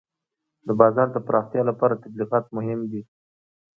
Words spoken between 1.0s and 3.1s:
د پراختیا لپاره تبلیغات مهم دي.